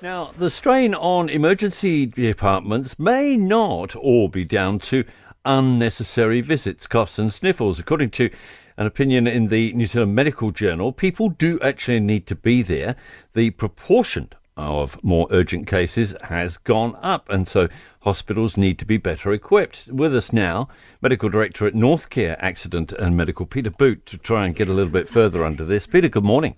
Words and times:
Now, 0.00 0.30
the 0.38 0.48
strain 0.48 0.94
on 0.94 1.28
emergency 1.28 2.06
departments 2.06 3.00
may 3.00 3.36
not 3.36 3.96
all 3.96 4.28
be 4.28 4.44
down 4.44 4.78
to 4.80 5.04
unnecessary 5.44 6.40
visits, 6.40 6.86
coughs, 6.86 7.18
and 7.18 7.32
sniffles. 7.32 7.80
According 7.80 8.10
to 8.10 8.30
an 8.76 8.86
opinion 8.86 9.26
in 9.26 9.48
the 9.48 9.72
New 9.72 9.86
Zealand 9.86 10.14
Medical 10.14 10.52
Journal, 10.52 10.92
people 10.92 11.30
do 11.30 11.58
actually 11.60 11.98
need 11.98 12.28
to 12.28 12.36
be 12.36 12.62
there. 12.62 12.94
The 13.32 13.50
proportion 13.50 14.30
of 14.56 15.02
more 15.02 15.26
urgent 15.32 15.66
cases 15.66 16.14
has 16.24 16.58
gone 16.58 16.96
up, 17.02 17.28
and 17.28 17.48
so 17.48 17.68
hospitals 18.02 18.56
need 18.56 18.78
to 18.78 18.86
be 18.86 18.98
better 18.98 19.32
equipped. 19.32 19.88
With 19.88 20.14
us 20.14 20.32
now, 20.32 20.68
Medical 21.02 21.28
Director 21.28 21.66
at 21.66 21.74
Northcare 21.74 22.36
Accident 22.38 22.92
and 22.92 23.16
Medical, 23.16 23.46
Peter 23.46 23.70
Boot, 23.70 24.06
to 24.06 24.16
try 24.16 24.46
and 24.46 24.54
get 24.54 24.68
a 24.68 24.72
little 24.72 24.92
bit 24.92 25.08
further 25.08 25.44
under 25.44 25.64
this. 25.64 25.88
Peter, 25.88 26.08
good 26.08 26.24
morning. 26.24 26.54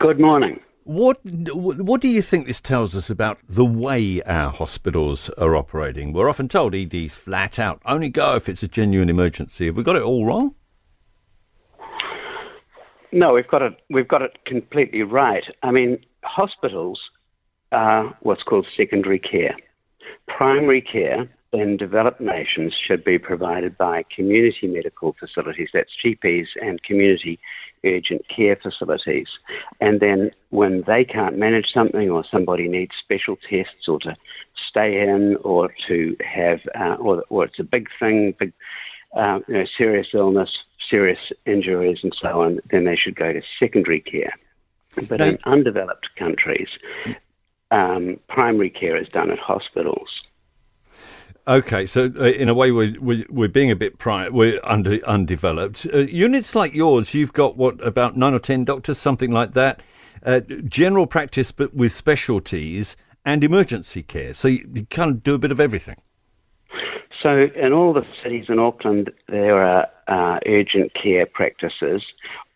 Good 0.00 0.18
morning. 0.18 0.60
What 0.90 1.20
what 1.24 2.00
do 2.00 2.08
you 2.08 2.20
think 2.20 2.48
this 2.48 2.60
tells 2.60 2.96
us 2.96 3.10
about 3.10 3.38
the 3.48 3.64
way 3.64 4.20
our 4.22 4.50
hospitals 4.50 5.28
are 5.38 5.54
operating? 5.54 6.12
We're 6.12 6.28
often 6.28 6.48
told 6.48 6.74
ED's 6.74 7.14
flat 7.14 7.60
out, 7.60 7.80
only 7.84 8.08
go 8.08 8.34
if 8.34 8.48
it's 8.48 8.64
a 8.64 8.66
genuine 8.66 9.08
emergency. 9.08 9.66
Have 9.66 9.76
we 9.76 9.84
got 9.84 9.94
it 9.94 10.02
all 10.02 10.26
wrong? 10.26 10.56
No, 13.12 13.28
we've 13.32 13.46
got 13.46 13.62
it. 13.62 13.80
We've 13.88 14.08
got 14.08 14.22
it 14.22 14.36
completely 14.46 15.02
right. 15.02 15.44
I 15.62 15.70
mean, 15.70 16.04
hospitals 16.24 16.98
are 17.70 18.18
what's 18.22 18.42
called 18.42 18.66
secondary 18.76 19.20
care. 19.20 19.54
Primary 20.26 20.80
care 20.80 21.28
in 21.52 21.76
developed 21.76 22.20
nations 22.20 22.74
should 22.86 23.04
be 23.04 23.16
provided 23.16 23.78
by 23.78 24.02
community 24.14 24.66
medical 24.66 25.14
facilities, 25.20 25.68
that's 25.72 25.90
GPs 26.04 26.46
and 26.60 26.82
community 26.82 27.38
urgent 27.86 28.24
care 28.34 28.56
facilities. 28.56 29.28
And 29.80 30.00
then 30.00 30.30
when 30.50 30.84
they 30.86 31.04
can't 31.04 31.38
manage 31.38 31.66
something 31.72 32.10
or 32.10 32.24
somebody 32.30 32.68
needs 32.68 32.92
special 33.02 33.36
tests 33.48 33.88
or 33.88 33.98
to 34.00 34.16
stay 34.70 35.00
in 35.00 35.36
or 35.42 35.72
to 35.88 36.16
have, 36.24 36.60
uh, 36.78 36.94
or, 37.00 37.24
or 37.28 37.44
it's 37.44 37.58
a 37.58 37.64
big 37.64 37.88
thing, 37.98 38.34
big, 38.38 38.52
uh, 39.16 39.40
you 39.48 39.54
know, 39.54 39.64
serious 39.78 40.08
illness, 40.14 40.50
serious 40.90 41.18
injuries 41.46 41.98
and 42.02 42.12
so 42.20 42.40
on, 42.40 42.60
then 42.70 42.84
they 42.84 42.96
should 42.96 43.16
go 43.16 43.32
to 43.32 43.42
secondary 43.58 44.00
care. 44.00 44.32
But 45.08 45.20
in 45.20 45.38
undeveloped 45.44 46.08
countries, 46.18 46.68
um, 47.70 48.18
primary 48.28 48.70
care 48.70 49.00
is 49.00 49.08
done 49.08 49.30
at 49.30 49.38
hospitals. 49.38 50.08
Okay, 51.50 51.84
so 51.84 52.12
uh, 52.16 52.26
in 52.26 52.48
a 52.48 52.54
way, 52.54 52.70
we're, 52.70 52.94
we're, 53.00 53.24
we're 53.28 53.48
being 53.48 53.72
a 53.72 53.76
bit 53.76 53.98
pri- 53.98 54.28
we're 54.28 54.60
under, 54.62 55.04
undeveloped. 55.04 55.84
Uh, 55.92 55.98
units 55.98 56.54
like 56.54 56.74
yours, 56.74 57.12
you've 57.12 57.32
got 57.32 57.56
what 57.56 57.84
about 57.84 58.16
nine 58.16 58.34
or 58.34 58.38
ten 58.38 58.64
doctors, 58.64 58.98
something 58.98 59.32
like 59.32 59.50
that. 59.54 59.82
Uh, 60.24 60.42
general 60.68 61.08
practice, 61.08 61.50
but 61.50 61.74
with 61.74 61.92
specialties 61.92 62.94
and 63.24 63.42
emergency 63.42 64.04
care. 64.04 64.32
So 64.32 64.46
you, 64.46 64.64
you 64.72 64.86
kind 64.86 65.10
of 65.10 65.24
do 65.24 65.34
a 65.34 65.38
bit 65.38 65.50
of 65.50 65.58
everything. 65.58 65.96
So 67.20 67.48
in 67.56 67.72
all 67.72 67.94
the 67.94 68.06
cities 68.22 68.44
in 68.48 68.60
Auckland, 68.60 69.10
there 69.28 69.60
are 69.60 69.88
uh, 70.06 70.38
urgent 70.46 70.92
care 70.94 71.26
practices 71.26 72.04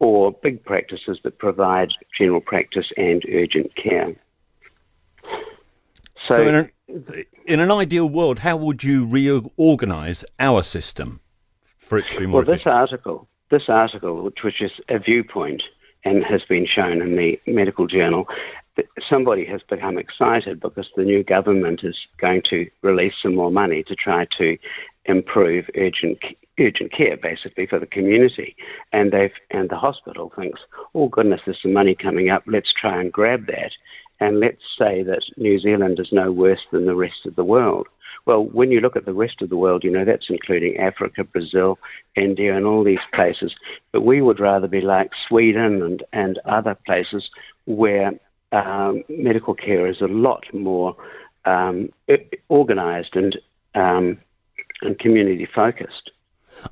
or 0.00 0.32
big 0.32 0.62
practices 0.66 1.18
that 1.24 1.38
provide 1.38 1.88
general 2.18 2.42
practice 2.42 2.92
and 2.98 3.24
urgent 3.32 3.74
care. 3.74 4.14
So, 6.28 6.36
so 6.36 6.46
in, 6.46 6.54
an, 6.54 6.70
uh, 6.88 7.12
in, 7.46 7.60
an, 7.60 7.70
ideal 7.70 8.08
world, 8.08 8.40
how 8.40 8.56
would 8.56 8.84
you 8.84 9.06
reorganise 9.06 10.24
our 10.38 10.62
system 10.62 11.20
for 11.78 11.98
it 11.98 12.08
to 12.10 12.18
be 12.18 12.26
more? 12.26 12.42
Well, 12.42 12.42
efficient? 12.42 12.64
this 12.64 12.72
article, 12.72 13.28
this 13.50 13.62
article, 13.68 14.22
which, 14.24 14.38
which 14.44 14.60
is 14.60 14.72
a 14.88 14.98
viewpoint 14.98 15.62
and 16.04 16.24
has 16.24 16.42
been 16.48 16.66
shown 16.66 17.00
in 17.00 17.16
the 17.16 17.40
medical 17.46 17.86
journal, 17.86 18.26
somebody 19.10 19.44
has 19.46 19.60
become 19.68 19.98
excited 19.98 20.60
because 20.60 20.86
the 20.96 21.04
new 21.04 21.22
government 21.22 21.80
is 21.82 21.96
going 22.20 22.42
to 22.50 22.66
release 22.82 23.12
some 23.22 23.34
more 23.34 23.50
money 23.50 23.82
to 23.84 23.94
try 23.94 24.26
to 24.38 24.56
improve 25.04 25.64
urgent 25.76 26.18
urgent 26.60 26.92
care 26.92 27.16
basically 27.16 27.66
for 27.66 27.78
the 27.78 27.86
community 27.86 28.54
and 28.92 29.10
they've 29.10 29.32
and 29.50 29.68
the 29.68 29.76
hospital 29.76 30.30
thinks 30.36 30.60
oh 30.94 31.08
goodness 31.08 31.40
there's 31.44 31.58
some 31.60 31.72
money 31.72 31.94
coming 31.94 32.28
up 32.28 32.42
let's 32.46 32.68
try 32.80 33.00
and 33.00 33.10
grab 33.10 33.46
that 33.46 33.72
and 34.20 34.40
let's 34.40 34.62
say 34.78 35.02
that 35.02 35.22
New 35.36 35.58
Zealand 35.60 35.98
is 35.98 36.08
no 36.12 36.30
worse 36.30 36.60
than 36.70 36.86
the 36.86 36.94
rest 36.94 37.26
of 37.26 37.36
the 37.36 37.44
world. 37.44 37.88
Well, 38.24 38.44
when 38.44 38.70
you 38.70 38.80
look 38.80 38.94
at 38.94 39.04
the 39.04 39.12
rest 39.14 39.42
of 39.42 39.48
the 39.48 39.56
world, 39.56 39.82
you 39.82 39.90
know, 39.90 40.04
that's 40.04 40.26
including 40.28 40.76
Africa, 40.76 41.24
Brazil, 41.24 41.78
India, 42.14 42.56
and 42.56 42.66
all 42.66 42.84
these 42.84 42.98
places. 43.12 43.52
But 43.90 44.02
we 44.02 44.22
would 44.22 44.38
rather 44.38 44.68
be 44.68 44.80
like 44.80 45.10
Sweden 45.28 45.82
and, 45.82 46.04
and 46.12 46.38
other 46.44 46.76
places 46.86 47.28
where 47.64 48.12
um, 48.52 49.02
medical 49.08 49.54
care 49.54 49.88
is 49.88 50.00
a 50.00 50.06
lot 50.06 50.44
more 50.52 50.94
um, 51.44 51.88
organized 52.48 53.16
and, 53.16 53.36
um, 53.74 54.18
and 54.82 54.98
community 55.00 55.48
focused. 55.52 56.10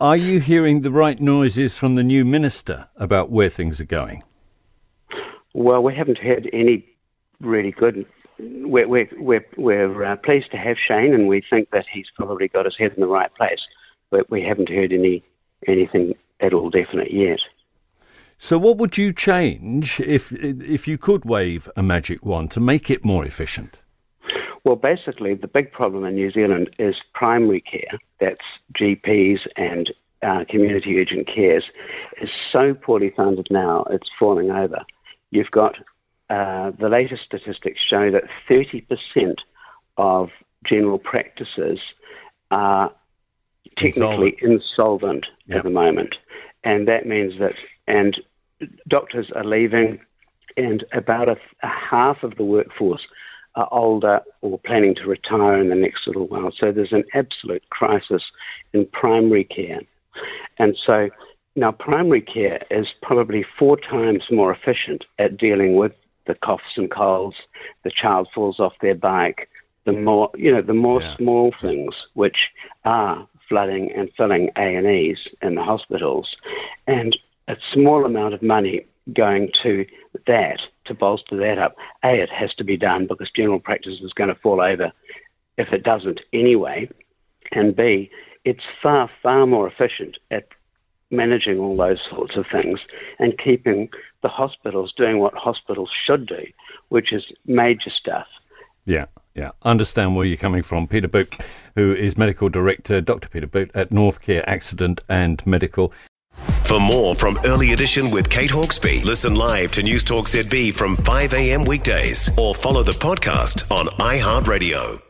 Are 0.00 0.16
you 0.16 0.38
hearing 0.38 0.82
the 0.82 0.92
right 0.92 1.18
noises 1.18 1.76
from 1.76 1.96
the 1.96 2.02
new 2.04 2.24
minister 2.24 2.88
about 2.96 3.30
where 3.30 3.48
things 3.48 3.80
are 3.80 3.86
going? 3.86 4.22
Well, 5.54 5.82
we 5.82 5.94
haven't 5.94 6.18
heard 6.18 6.48
any 6.52 6.86
really 7.42 7.72
good. 7.72 8.06
We're, 8.38 8.88
we're, 8.88 9.08
we're, 9.18 9.46
we're 9.56 10.04
uh, 10.04 10.16
pleased 10.16 10.50
to 10.52 10.56
have 10.56 10.76
Shane, 10.78 11.14
and 11.14 11.28
we 11.28 11.42
think 11.48 11.70
that 11.70 11.84
he's 11.92 12.06
probably 12.16 12.48
got 12.48 12.64
his 12.64 12.76
head 12.78 12.92
in 12.94 13.00
the 13.00 13.06
right 13.06 13.32
place. 13.34 13.60
But 14.10 14.30
we 14.30 14.42
haven't 14.42 14.68
heard 14.68 14.92
any 14.92 15.22
anything 15.66 16.14
at 16.40 16.52
all 16.52 16.70
definite 16.70 17.12
yet. 17.12 17.38
So, 18.36 18.58
what 18.58 18.76
would 18.78 18.98
you 18.98 19.12
change 19.12 20.00
if 20.00 20.32
if 20.32 20.88
you 20.88 20.98
could 20.98 21.24
wave 21.24 21.68
a 21.76 21.82
magic 21.82 22.24
wand 22.24 22.50
to 22.52 22.60
make 22.60 22.90
it 22.90 23.04
more 23.04 23.24
efficient? 23.24 23.80
Well, 24.64 24.76
basically, 24.76 25.34
the 25.34 25.48
big 25.48 25.72
problem 25.72 26.04
in 26.04 26.14
New 26.14 26.30
Zealand 26.30 26.70
is 26.78 26.94
primary 27.14 27.60
care. 27.60 27.98
That's 28.20 28.44
GPs 28.78 29.38
and 29.56 29.90
uh, 30.22 30.44
community 30.48 30.98
urgent 31.00 31.26
cares 31.26 31.64
is 32.20 32.30
so 32.52 32.74
poorly 32.74 33.12
funded 33.16 33.48
now, 33.50 33.84
it's 33.90 34.08
falling 34.18 34.50
over. 34.50 34.80
You've 35.30 35.50
got 35.50 35.74
uh, 36.32 36.70
the 36.78 36.88
latest 36.88 37.22
statistics 37.26 37.78
show 37.90 38.10
that 38.10 38.24
30% 38.48 39.34
of 39.98 40.30
general 40.66 40.98
practices 40.98 41.78
are 42.50 42.90
technically 43.76 44.34
insolvent, 44.40 44.42
insolvent 44.42 45.26
yep. 45.46 45.58
at 45.58 45.64
the 45.64 45.70
moment. 45.70 46.14
And 46.64 46.88
that 46.88 47.06
means 47.06 47.34
that, 47.38 47.52
and 47.86 48.16
doctors 48.88 49.30
are 49.34 49.44
leaving, 49.44 50.00
and 50.56 50.86
about 50.94 51.28
a, 51.28 51.36
a 51.62 51.68
half 51.68 52.22
of 52.22 52.36
the 52.36 52.44
workforce 52.44 53.02
are 53.54 53.68
older 53.70 54.20
or 54.40 54.58
planning 54.58 54.94
to 54.94 55.04
retire 55.04 55.60
in 55.60 55.68
the 55.68 55.74
next 55.74 56.06
little 56.06 56.28
while. 56.28 56.50
So 56.58 56.72
there's 56.72 56.92
an 56.92 57.04
absolute 57.12 57.68
crisis 57.68 58.22
in 58.72 58.86
primary 58.86 59.44
care. 59.44 59.80
And 60.58 60.78
so 60.86 61.10
now 61.56 61.72
primary 61.72 62.22
care 62.22 62.62
is 62.70 62.86
probably 63.02 63.44
four 63.58 63.76
times 63.76 64.22
more 64.30 64.50
efficient 64.50 65.04
at 65.18 65.36
dealing 65.36 65.76
with 65.76 65.92
the 66.26 66.34
coughs 66.34 66.76
and 66.76 66.90
colds, 66.90 67.36
the 67.84 67.90
child 67.90 68.28
falls 68.34 68.60
off 68.60 68.74
their 68.80 68.94
bike, 68.94 69.48
the 69.84 69.92
more 69.92 70.30
you 70.36 70.52
know, 70.52 70.62
the 70.62 70.74
more 70.74 71.02
yeah. 71.02 71.16
small 71.16 71.52
things 71.60 71.94
which 72.14 72.36
are 72.84 73.26
flooding 73.48 73.92
and 73.92 74.10
filling 74.16 74.50
A 74.56 74.74
and 74.76 74.86
E's 74.86 75.18
in 75.40 75.54
the 75.56 75.62
hospitals, 75.62 76.28
and 76.86 77.16
a 77.48 77.56
small 77.72 78.04
amount 78.04 78.34
of 78.34 78.42
money 78.42 78.86
going 79.12 79.50
to 79.62 79.84
that 80.26 80.60
to 80.86 80.94
bolster 80.94 81.36
that 81.36 81.58
up. 81.58 81.76
A, 82.04 82.20
it 82.20 82.30
has 82.30 82.54
to 82.54 82.64
be 82.64 82.76
done 82.76 83.06
because 83.06 83.30
general 83.34 83.60
practice 83.60 83.98
is 84.02 84.12
going 84.12 84.28
to 84.28 84.40
fall 84.40 84.60
over 84.60 84.92
if 85.58 85.72
it 85.72 85.82
doesn't 85.82 86.20
anyway, 86.32 86.88
and 87.50 87.76
B, 87.76 88.10
it's 88.44 88.62
far 88.82 89.10
far 89.22 89.46
more 89.46 89.68
efficient 89.68 90.18
at 90.30 90.48
managing 91.12 91.58
all 91.58 91.76
those 91.76 92.00
sorts 92.10 92.36
of 92.36 92.46
things 92.50 92.80
and 93.18 93.38
keeping 93.38 93.88
the 94.22 94.28
hospitals 94.28 94.92
doing 94.96 95.18
what 95.18 95.34
hospitals 95.34 95.90
should 96.06 96.26
do, 96.26 96.42
which 96.88 97.12
is 97.12 97.24
major 97.46 97.90
stuff. 97.96 98.26
Yeah, 98.84 99.06
yeah. 99.34 99.50
Understand 99.62 100.16
where 100.16 100.24
you're 100.24 100.36
coming 100.36 100.62
from. 100.62 100.88
Peter 100.88 101.08
Boot, 101.08 101.36
who 101.76 101.92
is 101.92 102.18
medical 102.18 102.48
director, 102.48 103.00
Dr. 103.00 103.28
Peter 103.28 103.46
Boot 103.46 103.70
at 103.74 103.90
Northcare 103.90 104.42
Accident 104.46 105.00
and 105.08 105.46
Medical. 105.46 105.92
For 106.64 106.80
more 106.80 107.14
from 107.14 107.38
Early 107.44 107.72
Edition 107.72 108.10
with 108.10 108.30
Kate 108.30 108.50
Hawkesby, 108.50 109.04
listen 109.04 109.34
live 109.34 109.72
to 109.72 109.82
News 109.82 110.02
Talk 110.02 110.26
ZB 110.26 110.72
from 110.72 110.96
5 110.96 111.34
a.m. 111.34 111.64
weekdays 111.64 112.36
or 112.38 112.54
follow 112.54 112.82
the 112.82 112.92
podcast 112.92 113.70
on 113.70 113.86
iHeartRadio. 113.98 115.02